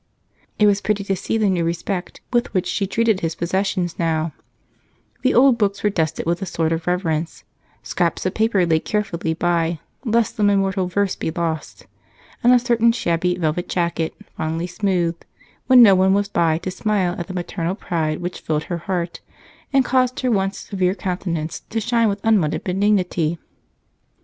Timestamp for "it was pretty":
0.57-1.03